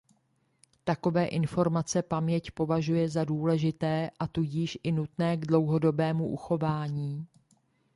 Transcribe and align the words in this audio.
Takové 0.83 1.25
informace 1.25 2.01
paměť 2.01 2.51
považuje 2.51 3.09
za 3.09 3.25
důležité 3.25 4.09
a 4.19 4.27
tudíž 4.27 4.77
i 4.83 4.91
nutné 4.91 5.37
k 5.37 5.45
dlouhodobému 5.45 6.27
uchování. 6.27 7.27